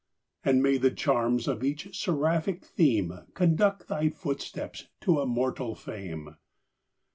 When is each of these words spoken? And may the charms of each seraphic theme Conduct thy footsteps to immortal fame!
And 0.43 0.63
may 0.63 0.77
the 0.79 0.89
charms 0.89 1.47
of 1.47 1.63
each 1.63 1.95
seraphic 1.95 2.65
theme 2.65 3.19
Conduct 3.35 3.87
thy 3.87 4.09
footsteps 4.09 4.87
to 5.01 5.21
immortal 5.21 5.75
fame! 5.75 6.37